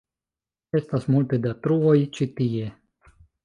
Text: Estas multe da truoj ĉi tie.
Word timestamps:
Estas 0.79 1.05
multe 1.17 1.39
da 1.45 1.53
truoj 1.67 1.95
ĉi 2.17 2.29
tie. 2.41 2.69